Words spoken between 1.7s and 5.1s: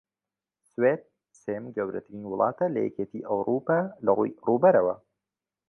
گەورەترین وڵاتە لە یەکێتی ئەوڕوپا لەڕووی ڕووبەرەوە